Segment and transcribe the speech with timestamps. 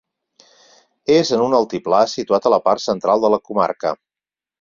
[1.15, 3.93] És en un altiplà situat a la part central de la comarca.